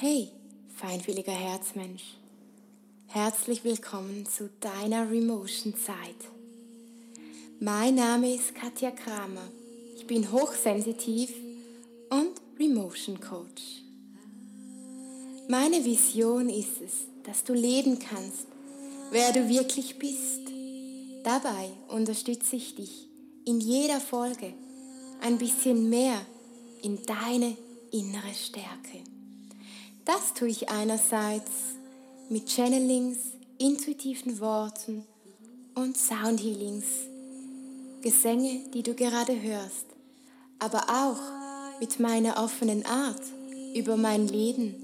[0.00, 0.30] Hey,
[0.76, 2.04] feinfühliger Herzmensch.
[3.08, 6.30] Herzlich willkommen zu deiner Remotion Zeit.
[7.58, 9.48] Mein Name ist Katja Kramer.
[9.96, 11.34] Ich bin hochsensitiv
[12.10, 12.30] und
[12.60, 13.82] Remotion Coach.
[15.48, 16.92] Meine Vision ist es,
[17.24, 18.46] dass du leben kannst,
[19.10, 20.42] wer du wirklich bist.
[21.24, 23.08] Dabei unterstütze ich dich
[23.46, 24.54] in jeder Folge
[25.22, 26.24] ein bisschen mehr
[26.84, 27.56] in deine
[27.90, 29.17] innere Stärke.
[30.08, 31.50] Das tue ich einerseits
[32.30, 33.18] mit Channelings,
[33.58, 35.04] intuitiven Worten
[35.74, 36.86] und Soundhealings,
[38.00, 39.84] Gesänge, die du gerade hörst,
[40.60, 43.20] aber auch mit meiner offenen Art
[43.74, 44.76] über mein Leben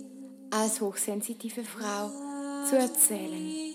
[0.50, 2.11] als hochsensitive Frau
[2.69, 3.75] zu erzählen.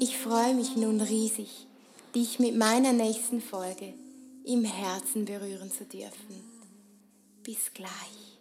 [0.00, 1.66] Ich freue mich nun riesig,
[2.14, 3.92] dich mit meiner nächsten Folge
[4.46, 6.42] im Herzen berühren zu dürfen.
[7.42, 8.31] Bis gleich.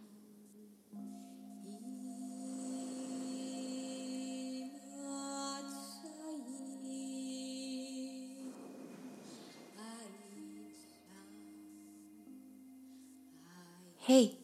[14.13, 14.35] Hey,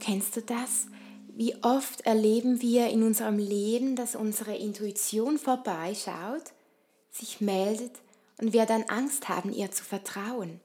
[0.00, 0.86] kennst du das?
[1.34, 6.44] Wie oft erleben wir in unserem Leben, dass unsere Intuition vorbeischaut,
[7.10, 7.92] sich meldet
[8.38, 10.60] und wir dann Angst haben, ihr zu vertrauen?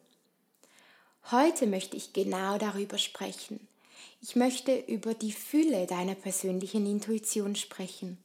[1.29, 3.67] Heute möchte ich genau darüber sprechen.
[4.21, 8.17] Ich möchte über die Fülle deiner persönlichen Intuition sprechen.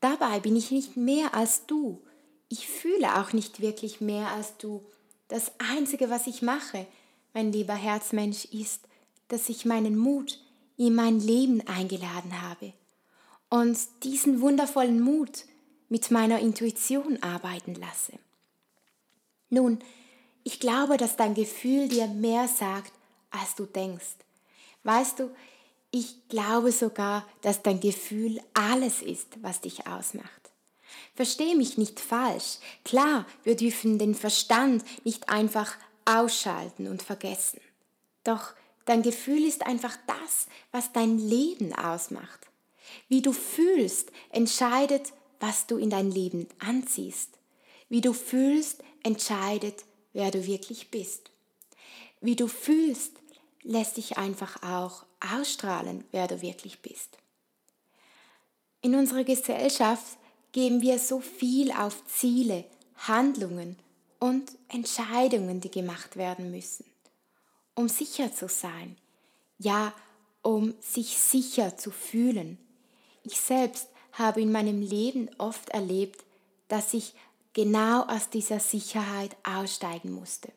[0.00, 2.00] Dabei bin ich nicht mehr als du.
[2.48, 4.86] Ich fühle auch nicht wirklich mehr als du.
[5.28, 6.86] Das Einzige, was ich mache,
[7.38, 8.80] mein lieber Herzmensch, ist,
[9.28, 10.40] dass ich meinen Mut
[10.76, 12.72] in mein Leben eingeladen habe
[13.48, 15.44] und diesen wundervollen Mut
[15.88, 18.14] mit meiner Intuition arbeiten lasse.
[19.50, 19.78] Nun,
[20.42, 22.92] ich glaube, dass dein Gefühl dir mehr sagt,
[23.30, 24.16] als du denkst.
[24.82, 25.30] Weißt du,
[25.92, 30.50] ich glaube sogar, dass dein Gefühl alles ist, was dich ausmacht.
[31.14, 32.58] Versteh mich nicht falsch.
[32.84, 35.76] Klar, wir dürfen den Verstand nicht einfach
[36.08, 37.60] ausschalten und vergessen.
[38.24, 38.54] Doch
[38.84, 42.48] dein Gefühl ist einfach das, was dein Leben ausmacht.
[43.08, 47.38] Wie du fühlst, entscheidet, was du in dein Leben anziehst.
[47.88, 51.30] Wie du fühlst, entscheidet, wer du wirklich bist.
[52.20, 53.12] Wie du fühlst,
[53.62, 57.18] lässt dich einfach auch ausstrahlen, wer du wirklich bist.
[58.80, 60.18] In unserer Gesellschaft
[60.52, 62.64] geben wir so viel auf Ziele,
[62.96, 63.76] Handlungen
[64.18, 66.84] und Entscheidungen, die gemacht werden müssen,
[67.74, 68.96] um sicher zu sein,
[69.58, 69.92] ja,
[70.42, 72.58] um sich sicher zu fühlen.
[73.24, 76.24] Ich selbst habe in meinem Leben oft erlebt,
[76.68, 77.14] dass ich
[77.52, 80.52] genau aus dieser Sicherheit aussteigen musste,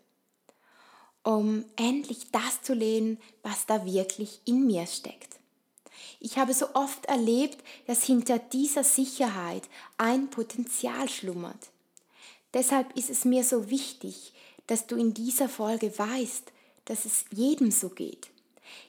[1.23, 5.39] um endlich das zu lehnen, was da wirklich in mir steckt.
[6.19, 7.57] Ich habe so oft erlebt,
[7.87, 9.63] dass hinter dieser Sicherheit
[9.97, 11.70] ein Potenzial schlummert,
[12.53, 14.33] Deshalb ist es mir so wichtig,
[14.67, 16.51] dass du in dieser Folge weißt,
[16.85, 18.29] dass es jedem so geht.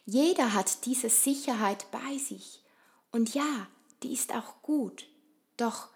[0.06, 2.60] Jeder hat diese Sicherheit bei sich.
[3.10, 3.66] Und ja,
[4.02, 5.06] die ist auch gut.
[5.56, 5.88] Doch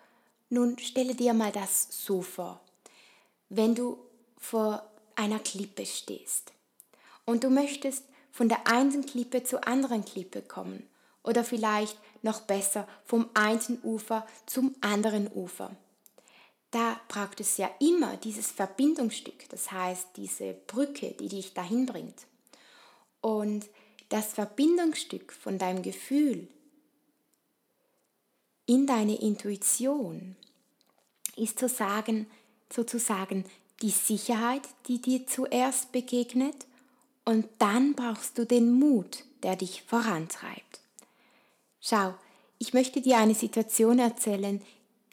[0.49, 2.61] nun stelle dir mal das so vor.
[3.49, 3.99] Wenn du
[4.39, 6.53] vor einer Klippe stehst
[7.25, 10.87] und du möchtest von der einen Klippe zur anderen Klippe kommen
[11.23, 15.75] oder vielleicht noch besser vom einen Ufer zum anderen Ufer
[16.71, 22.27] da braucht es ja immer dieses Verbindungsstück, das heißt diese Brücke, die dich dahin bringt.
[23.21, 23.67] Und
[24.09, 26.49] das Verbindungsstück von deinem Gefühl
[28.67, 30.37] in deine Intuition
[31.37, 32.27] ist sozusagen,
[32.73, 33.45] sozusagen
[33.83, 36.67] die Sicherheit, die dir zuerst begegnet
[37.25, 40.81] und dann brauchst du den Mut, der dich vorantreibt.
[41.81, 42.15] Schau,
[42.59, 44.63] ich möchte dir eine Situation erzählen,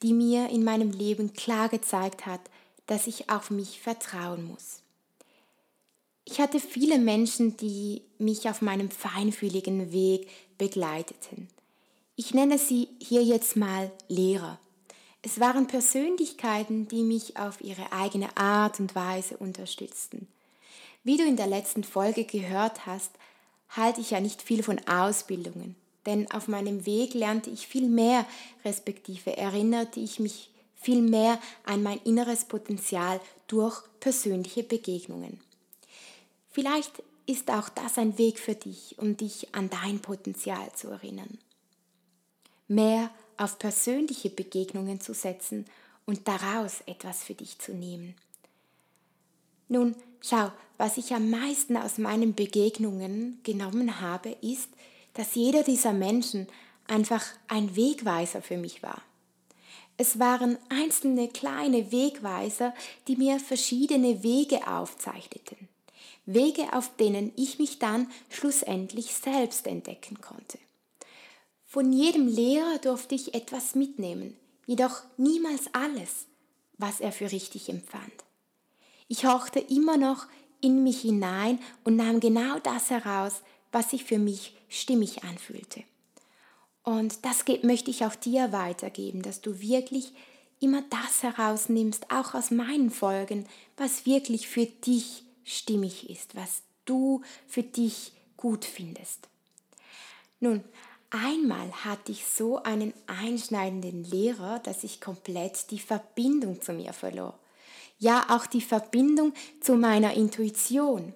[0.03, 2.41] die mir in meinem Leben klar gezeigt hat,
[2.85, 4.81] dass ich auf mich vertrauen muss.
[6.25, 10.27] Ich hatte viele Menschen, die mich auf meinem feinfühligen Weg
[10.57, 11.47] begleiteten.
[12.15, 14.59] Ich nenne sie hier jetzt mal Lehrer.
[15.21, 20.27] Es waren Persönlichkeiten, die mich auf ihre eigene Art und Weise unterstützten.
[21.03, 23.11] Wie du in der letzten Folge gehört hast,
[23.69, 28.25] halte ich ja nicht viel von Ausbildungen denn auf meinem Weg lernte ich viel mehr,
[28.65, 35.39] respektive erinnerte ich mich viel mehr an mein inneres Potenzial durch persönliche Begegnungen.
[36.51, 41.38] Vielleicht ist auch das ein Weg für dich, um dich an dein Potenzial zu erinnern.
[42.67, 45.65] Mehr auf persönliche Begegnungen zu setzen
[46.06, 48.15] und daraus etwas für dich zu nehmen.
[49.69, 54.69] Nun, schau, was ich am meisten aus meinen Begegnungen genommen habe, ist,
[55.13, 56.48] dass jeder dieser Menschen
[56.88, 59.01] einfach ein Wegweiser für mich war.
[59.98, 62.74] Es waren einzelne kleine Wegweiser,
[63.07, 65.69] die mir verschiedene Wege aufzeichneten.
[66.25, 70.57] Wege, auf denen ich mich dann schlussendlich selbst entdecken konnte.
[71.66, 76.27] Von jedem Lehrer durfte ich etwas mitnehmen, jedoch niemals alles,
[76.77, 78.13] was er für richtig empfand.
[79.07, 80.27] Ich horchte immer noch
[80.62, 83.42] in mich hinein und nahm genau das heraus,
[83.73, 85.83] was sich für mich stimmig anfühlte.
[86.83, 90.13] Und das möchte ich auch dir weitergeben, dass du wirklich
[90.59, 93.45] immer das herausnimmst, auch aus meinen Folgen,
[93.77, 99.27] was wirklich für dich stimmig ist, was du für dich gut findest.
[100.39, 100.63] Nun,
[101.09, 107.37] einmal hatte ich so einen einschneidenden Lehrer, dass ich komplett die Verbindung zu mir verlor.
[107.99, 111.13] Ja, auch die Verbindung zu meiner Intuition.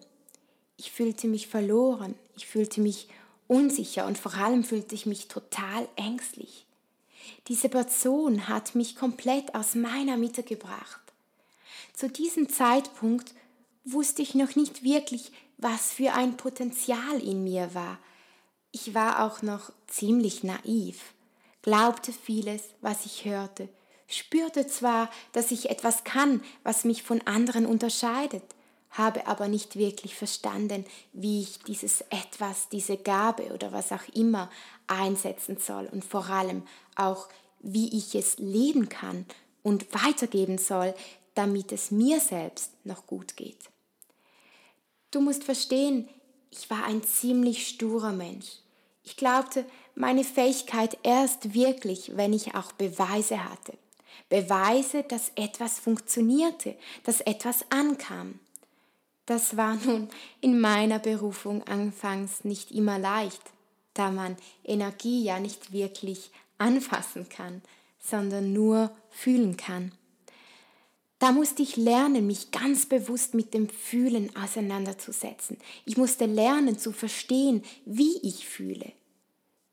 [0.77, 3.09] Ich fühlte mich verloren, ich fühlte mich
[3.47, 6.65] unsicher und vor allem fühlte ich mich total ängstlich.
[7.47, 11.01] Diese Person hat mich komplett aus meiner Mitte gebracht.
[11.93, 13.33] Zu diesem Zeitpunkt
[13.83, 17.97] wusste ich noch nicht wirklich, was für ein Potenzial in mir war.
[18.71, 21.13] Ich war auch noch ziemlich naiv,
[21.63, 23.67] glaubte vieles, was ich hörte,
[24.07, 28.43] spürte zwar, dass ich etwas kann, was mich von anderen unterscheidet,
[28.97, 34.49] habe aber nicht wirklich verstanden, wie ich dieses etwas, diese Gabe oder was auch immer
[34.87, 36.63] einsetzen soll und vor allem
[36.95, 37.27] auch,
[37.59, 39.25] wie ich es leben kann
[39.63, 40.93] und weitergeben soll,
[41.35, 43.69] damit es mir selbst noch gut geht.
[45.11, 46.07] Du musst verstehen,
[46.51, 48.47] ich war ein ziemlich sturer Mensch.
[49.03, 49.65] Ich glaubte,
[49.95, 53.73] meine Fähigkeit erst wirklich, wenn ich auch Beweise hatte.
[54.29, 58.39] Beweise, dass etwas funktionierte, dass etwas ankam.
[59.27, 60.07] Das war nun
[60.41, 63.41] in meiner Berufung anfangs nicht immer leicht,
[63.93, 67.61] da man Energie ja nicht wirklich anfassen kann,
[67.99, 69.91] sondern nur fühlen kann.
[71.19, 75.57] Da musste ich lernen, mich ganz bewusst mit dem Fühlen auseinanderzusetzen.
[75.83, 78.93] Ich musste lernen zu verstehen, wie ich fühle.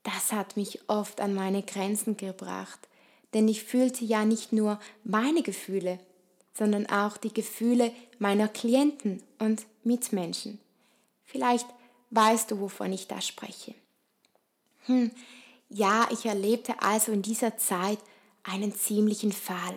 [0.02, 2.88] Das hat mich oft an meine Grenzen gebracht,
[3.34, 6.00] denn ich fühlte ja nicht nur meine Gefühle,
[6.56, 10.60] sondern auch die Gefühle meiner Klienten und Mitmenschen.
[11.24, 11.66] Vielleicht
[12.10, 13.74] weißt du, wovon ich da spreche.
[14.86, 15.10] Hm,
[15.68, 17.98] ja, ich erlebte also in dieser Zeit
[18.44, 19.76] einen ziemlichen Fall,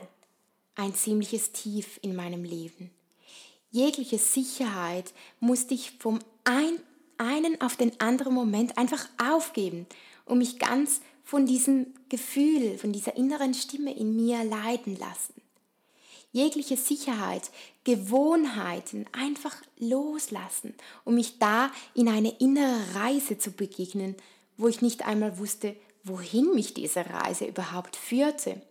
[0.75, 2.91] ein ziemliches Tief in meinem Leben.
[3.71, 6.79] Jegliche Sicherheit musste ich vom ein,
[7.17, 9.87] einen auf den anderen Moment einfach aufgeben,
[10.25, 15.41] um mich ganz von diesem Gefühl, von dieser inneren Stimme in mir leiden lassen
[16.31, 17.51] jegliche Sicherheit,
[17.83, 20.73] Gewohnheiten einfach loslassen,
[21.05, 24.15] um mich da in eine innere Reise zu begegnen,
[24.57, 28.61] wo ich nicht einmal wusste, wohin mich diese Reise überhaupt führte.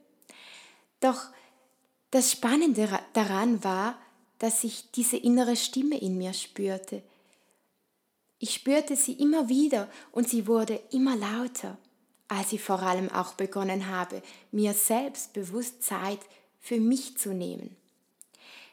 [1.00, 1.28] Doch
[2.10, 3.98] das Spannende daran war,
[4.38, 7.02] dass ich diese innere Stimme in mir spürte.
[8.38, 11.78] Ich spürte sie immer wieder und sie wurde immer lauter,
[12.28, 16.20] als ich vor allem auch begonnen habe, mir selbst bewusst Zeit
[16.66, 17.76] für mich zu nehmen.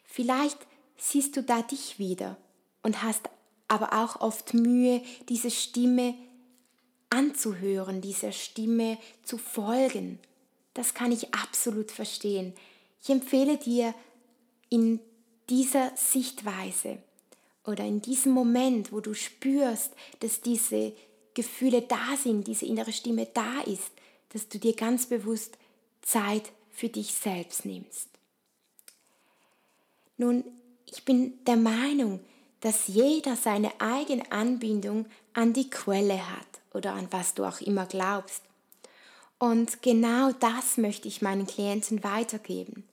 [0.04, 0.58] Vielleicht
[0.98, 2.38] siehst du da dich wieder
[2.82, 3.30] und hast
[3.68, 6.16] aber auch oft Mühe, diese Stimme
[7.12, 10.18] anzuhören, dieser Stimme zu folgen.
[10.74, 12.54] Das kann ich absolut verstehen.
[13.04, 13.94] Ich empfehle dir
[14.70, 15.00] in
[15.52, 16.98] dieser Sichtweise
[17.64, 19.92] oder in diesem Moment, wo du spürst,
[20.22, 20.94] dass diese
[21.36, 23.92] Gefühle da sind, diese innere Stimme da ist,
[24.30, 25.60] dass du dir ganz bewusst
[26.02, 28.10] Zeit für dich selbst nimmst.
[30.18, 30.44] Nun,
[30.86, 32.20] ich bin der Meinung,
[32.60, 37.86] dass jeder seine eigene Anbindung an die Quelle hat oder an was du auch immer
[37.86, 38.44] glaubst.
[39.38, 42.84] Und genau das möchte ich meinen Klienten weitergeben.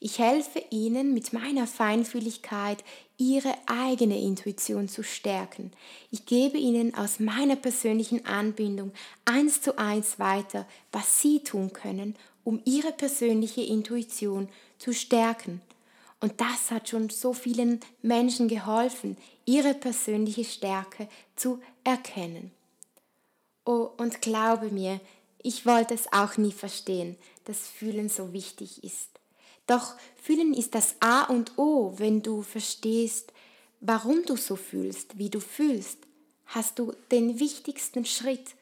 [0.00, 2.84] Ich helfe ihnen mit meiner Feinfühligkeit,
[3.16, 5.72] ihre eigene Intuition zu stärken.
[6.10, 8.92] Ich gebe ihnen aus meiner persönlichen Anbindung
[9.24, 14.48] eins zu eins weiter, was sie tun können, um ihre persönliche Intuition
[14.78, 15.60] zu stärken.
[16.20, 22.52] Und das hat schon so vielen Menschen geholfen, ihre persönliche Stärke zu erkennen.
[23.64, 25.00] Oh, und glaube mir,
[25.42, 29.17] ich wollte es auch nie verstehen, dass Fühlen so wichtig ist.
[29.68, 33.32] Doch Fühlen ist das A und O, wenn du verstehst,
[33.80, 35.98] warum du so fühlst, wie du fühlst,
[36.46, 38.54] hast du den wichtigsten Schritt,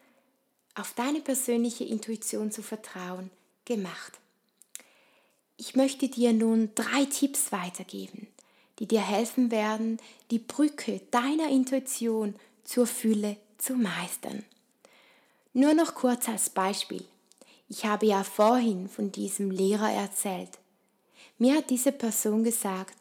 [0.75, 3.31] auf deine persönliche Intuition zu vertrauen,
[3.65, 4.19] gemacht.
[5.55, 8.27] Ich möchte dir nun drei Tipps weitergeben,
[8.77, 9.97] die dir helfen werden,
[10.29, 14.45] die Brücke deiner Intuition zur Fülle zu meistern.
[15.53, 17.03] Nur noch kurz als Beispiel.
[17.69, 20.59] Ich habe ja vorhin von diesem Lehrer erzählt.
[21.37, 22.95] Mir hat diese Person gesagt,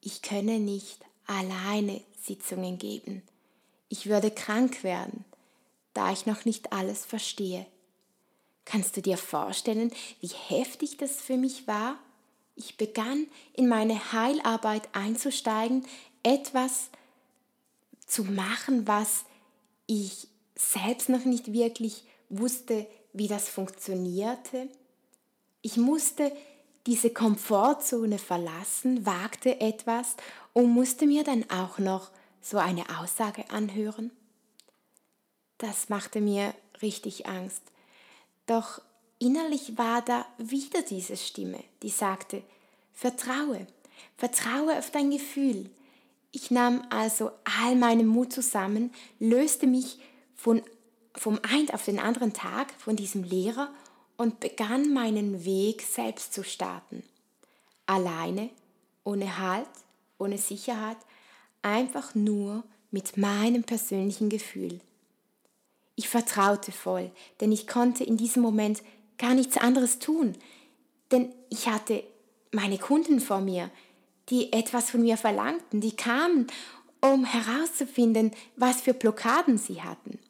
[0.00, 3.22] ich könne nicht alleine Sitzungen geben.
[3.88, 5.24] Ich würde krank werden,
[5.94, 7.66] da ich noch nicht alles verstehe.
[8.64, 11.98] Kannst du dir vorstellen, wie heftig das für mich war?
[12.54, 15.84] Ich begann in meine Heilarbeit einzusteigen,
[16.22, 16.90] etwas
[18.06, 19.24] zu machen, was
[19.86, 24.68] ich selbst noch nicht wirklich wusste, wie das funktionierte.
[25.60, 26.32] Ich musste
[26.86, 30.16] diese Komfortzone verlassen, wagte etwas
[30.52, 32.10] und musste mir dann auch noch
[32.40, 34.10] so eine Aussage anhören.
[35.58, 37.62] Das machte mir richtig Angst.
[38.46, 38.80] Doch
[39.18, 42.42] innerlich war da wieder diese Stimme, die sagte,
[42.92, 43.66] vertraue,
[44.16, 45.70] vertraue auf dein Gefühl.
[46.32, 50.00] Ich nahm also all meinen Mut zusammen, löste mich
[50.34, 50.62] von,
[51.14, 53.72] vom einen auf den anderen Tag von diesem Lehrer
[54.22, 57.02] und begann meinen Weg selbst zu starten.
[57.86, 58.50] Alleine,
[59.02, 59.66] ohne Halt,
[60.16, 60.96] ohne Sicherheit,
[61.60, 62.62] einfach nur
[62.92, 64.78] mit meinem persönlichen Gefühl.
[65.96, 67.10] Ich vertraute voll,
[67.40, 68.84] denn ich konnte in diesem Moment
[69.18, 70.36] gar nichts anderes tun,
[71.10, 72.04] denn ich hatte
[72.52, 73.70] meine Kunden vor mir,
[74.28, 76.46] die etwas von mir verlangten, die kamen,
[77.00, 80.20] um herauszufinden, was für Blockaden sie hatten.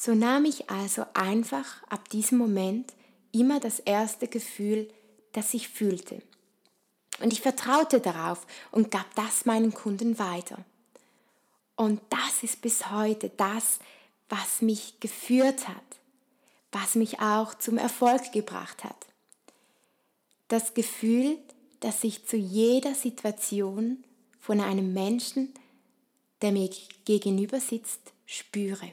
[0.00, 2.92] So nahm ich also einfach ab diesem Moment
[3.32, 4.88] immer das erste Gefühl,
[5.32, 6.22] das ich fühlte.
[7.20, 10.64] Und ich vertraute darauf und gab das meinen Kunden weiter.
[11.74, 13.80] Und das ist bis heute das,
[14.28, 15.82] was mich geführt hat,
[16.70, 19.06] was mich auch zum Erfolg gebracht hat.
[20.46, 21.38] Das Gefühl,
[21.80, 24.04] dass ich zu jeder Situation
[24.38, 25.52] von einem Menschen,
[26.40, 26.70] der mir
[27.04, 28.92] gegenüber sitzt, spüre.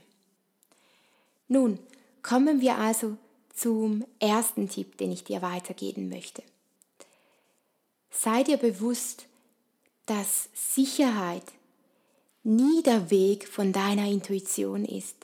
[1.47, 1.79] Nun,
[2.21, 3.17] kommen wir also
[3.53, 6.43] zum ersten Tipp, den ich dir weitergeben möchte.
[8.09, 9.27] Sei dir bewusst,
[10.05, 11.43] dass Sicherheit
[12.43, 15.15] nie der Weg von deiner Intuition ist.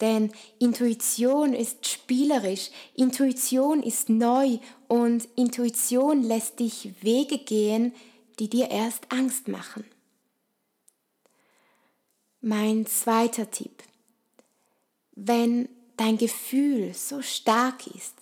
[0.00, 7.94] Denn Intuition ist spielerisch, Intuition ist neu und Intuition lässt dich Wege gehen,
[8.38, 9.84] die dir erst Angst machen.
[12.42, 13.82] Mein zweiter Tipp
[15.16, 18.14] wenn dein Gefühl so stark ist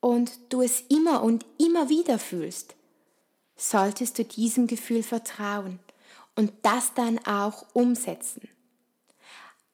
[0.00, 2.76] und du es immer und immer wieder fühlst,
[3.56, 5.80] solltest du diesem Gefühl vertrauen
[6.36, 8.48] und das dann auch umsetzen.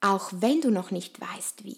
[0.01, 1.77] Auch wenn du noch nicht weißt wie.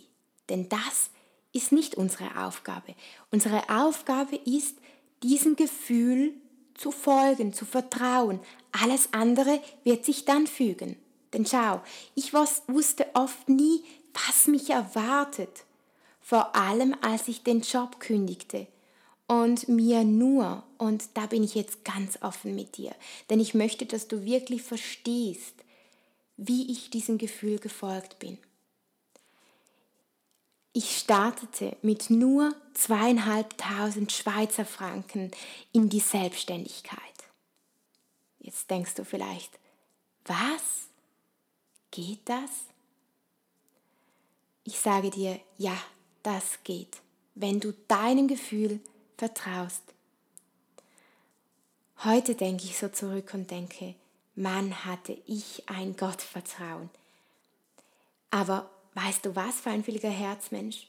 [0.49, 1.09] Denn das
[1.53, 2.95] ist nicht unsere Aufgabe.
[3.31, 4.77] Unsere Aufgabe ist,
[5.23, 6.33] diesem Gefühl
[6.75, 8.39] zu folgen, zu vertrauen.
[8.71, 10.97] Alles andere wird sich dann fügen.
[11.33, 11.81] Denn schau,
[12.15, 15.65] ich wusste oft nie, was mich erwartet,
[16.21, 18.67] vor allem als ich den Job kündigte
[19.27, 22.93] und mir nur, und da bin ich jetzt ganz offen mit dir,
[23.29, 25.55] denn ich möchte, dass du wirklich verstehst,
[26.37, 28.37] wie ich diesem Gefühl gefolgt bin.
[30.73, 35.31] Ich startete mit nur zweieinhalbtausend Schweizer Franken
[35.73, 36.99] in die Selbstständigkeit.
[38.39, 39.59] Jetzt denkst du vielleicht,
[40.25, 40.87] was?
[41.91, 42.49] Geht das?
[44.63, 45.77] Ich sage dir, ja,
[46.23, 46.97] das geht,
[47.35, 48.79] wenn du deinem Gefühl
[49.17, 49.81] vertraust.
[52.03, 53.95] Heute denke ich so zurück und denke,
[54.35, 56.89] Mann, hatte ich ein Gottvertrauen.
[58.29, 60.87] Aber weißt du was, feinfühliger Herzmensch?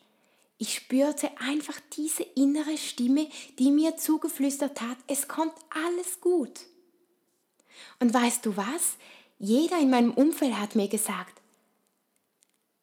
[0.59, 6.61] Ich spürte einfach diese innere Stimme, die mir zugeflüstert hat, es kommt alles gut.
[7.99, 8.97] Und weißt du was?
[9.39, 11.42] Jeder in meinem Umfeld hat mir gesagt,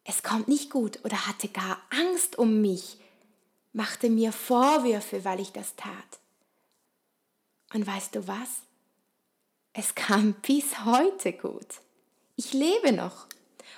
[0.10, 2.98] es kommt nicht gut oder hatte gar Angst um mich,
[3.74, 5.94] machte mir Vorwürfe, weil ich das tat.
[7.76, 8.64] Und weißt du was?
[9.72, 11.68] Es kam bis heute gut.
[12.36, 13.28] Ich lebe noch.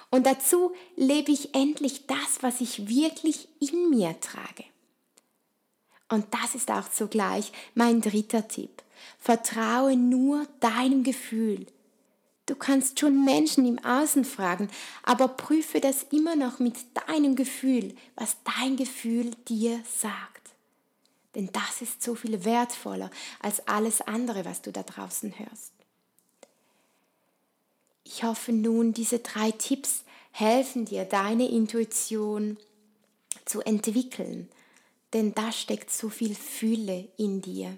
[0.09, 4.63] Und dazu lebe ich endlich das, was ich wirklich in mir trage.
[6.07, 8.83] Und das ist auch zugleich mein dritter Tipp.
[9.19, 11.65] Vertraue nur deinem Gefühl,
[12.51, 14.69] Du kannst schon Menschen im Außen fragen,
[15.03, 16.75] aber prüfe das immer noch mit
[17.07, 20.49] deinem Gefühl, was dein Gefühl dir sagt.
[21.33, 25.71] Denn das ist so viel wertvoller als alles andere, was du da draußen hörst.
[28.03, 32.57] Ich hoffe nun, diese drei Tipps helfen dir, deine Intuition
[33.45, 34.49] zu entwickeln,
[35.13, 37.77] denn da steckt so viel Fülle in dir.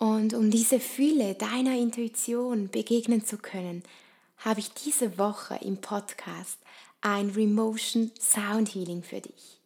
[0.00, 3.82] Und um diese Fülle deiner Intuition begegnen zu können,
[4.38, 6.56] habe ich diese Woche im Podcast
[7.02, 9.58] ein Remotion Sound Healing für dich.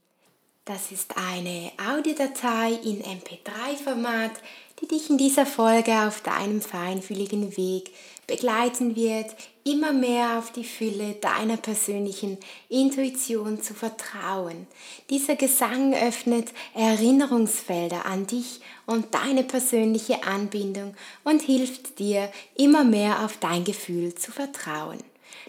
[0.65, 4.33] Das ist eine Audiodatei in MP3-Format,
[4.81, 7.93] die dich in dieser Folge auf deinem feinfühligen Weg
[8.27, 12.39] begleiten wird, immer mehr auf die Fülle deiner persönlichen
[12.69, 14.67] Intuition zu vertrauen.
[15.11, 23.25] Dieser Gesang öffnet Erinnerungsfelder an dich und deine persönliche Anbindung und hilft dir, immer mehr
[23.25, 24.99] auf dein Gefühl zu vertrauen.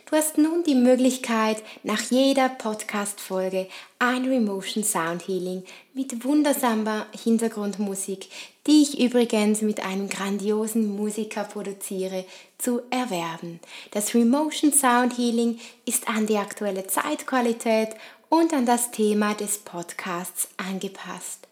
[0.10, 3.68] Du hast nun die Möglichkeit, nach jeder Podcast-Folge
[3.98, 5.64] ein Remotion Sound Healing
[5.94, 8.30] mit wundersamer Hintergrundmusik,
[8.68, 12.26] die ich übrigens mit einem grandiosen Musiker produziere,
[12.58, 13.60] zu erwerben.
[13.92, 17.90] Das Remotion Sound Healing ist an die aktuelle Zeitqualität
[18.30, 21.48] und an das Thema des Podcasts angepasst.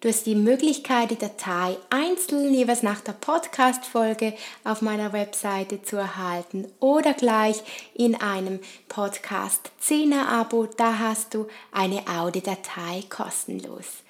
[0.00, 4.32] Du hast die Möglichkeit, die Datei einzeln jeweils nach der Podcast-Folge
[4.64, 10.66] auf meiner Webseite zu erhalten oder gleich in einem Podcast 10er Abo.
[10.74, 14.02] Da hast du eine Audiodatei kostenlos.